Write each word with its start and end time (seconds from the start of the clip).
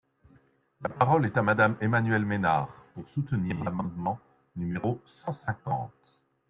La 0.81 0.89
parole 0.89 1.27
est 1.27 1.37
à 1.37 1.43
Madame 1.43 1.77
Emmanuelle 1.79 2.25
Ménard, 2.25 2.69
pour 2.95 3.07
soutenir 3.07 3.63
l’amendement 3.63 4.17
numéro 4.55 4.99
cent 5.05 5.31
cinquante. 5.31 6.23